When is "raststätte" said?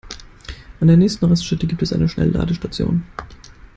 1.25-1.67